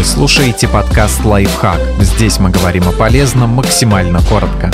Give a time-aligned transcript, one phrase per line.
[0.00, 1.78] Вы слушаете подкаст «Лайфхак».
[1.98, 4.70] Здесь мы говорим о полезном максимально коротко.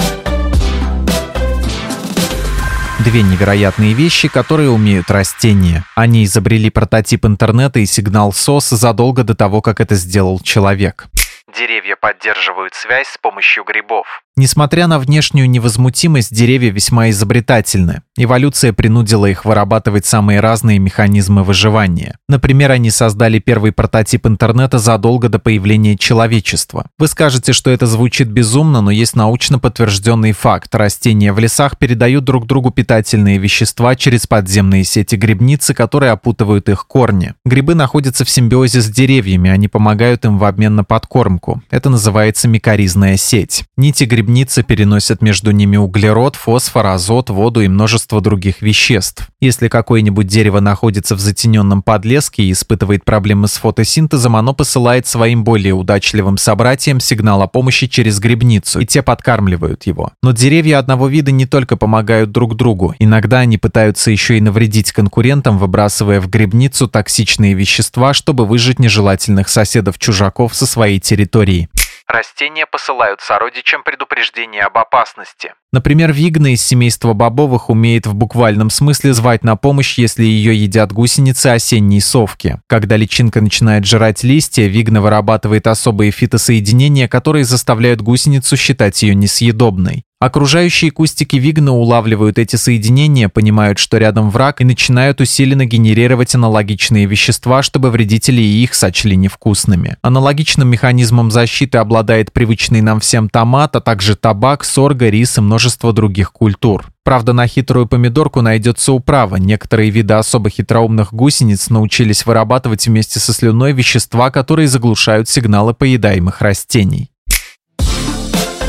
[3.04, 5.82] Две невероятные вещи, которые умеют растения.
[5.96, 11.08] Они изобрели прототип интернета и сигнал SOS задолго до того, как это сделал человек.
[11.58, 14.22] Деревья поддерживают связь с помощью грибов.
[14.38, 18.02] Несмотря на внешнюю невозмутимость, деревья весьма изобретательны.
[18.18, 22.18] Эволюция принудила их вырабатывать самые разные механизмы выживания.
[22.28, 26.84] Например, они создали первый прототип интернета задолго до появления человечества.
[26.98, 30.74] Вы скажете, что это звучит безумно, но есть научно подтвержденный факт.
[30.74, 36.86] Растения в лесах передают друг другу питательные вещества через подземные сети грибницы, которые опутывают их
[36.86, 37.32] корни.
[37.46, 41.62] Грибы находятся в симбиозе с деревьями, они помогают им в обмен на подкормку.
[41.70, 43.64] Это называется микоризная сеть.
[43.78, 49.28] Нити гриб грибницы переносят между ними углерод, фосфор, азот, воду и множество других веществ.
[49.40, 55.44] Если какое-нибудь дерево находится в затененном подлеске и испытывает проблемы с фотосинтезом, оно посылает своим
[55.44, 60.10] более удачливым собратьям сигнал о помощи через грибницу, и те подкармливают его.
[60.24, 64.90] Но деревья одного вида не только помогают друг другу, иногда они пытаются еще и навредить
[64.90, 71.68] конкурентам, выбрасывая в грибницу токсичные вещества, чтобы выжить нежелательных соседов-чужаков со своей территории.
[72.08, 75.54] Растения посылают сородичам предупреждение об опасности.
[75.72, 80.92] Например, вигна из семейства бобовых умеет в буквальном смысле звать на помощь, если ее едят
[80.92, 82.60] гусеницы осенней совки.
[82.68, 90.04] Когда личинка начинает жрать листья, вигна вырабатывает особые фитосоединения, которые заставляют гусеницу считать ее несъедобной.
[90.26, 97.06] Окружающие кустики вигна улавливают эти соединения, понимают, что рядом враг, и начинают усиленно генерировать аналогичные
[97.06, 99.98] вещества, чтобы вредители и их сочли невкусными.
[100.02, 105.92] Аналогичным механизмом защиты обладает привычный нам всем томат, а также табак, сорга, рис и множество
[105.92, 106.86] других культур.
[107.04, 109.36] Правда, на хитрую помидорку найдется управа.
[109.36, 116.40] Некоторые виды особо хитроумных гусениц научились вырабатывать вместе со слюной вещества, которые заглушают сигналы поедаемых
[116.40, 117.12] растений.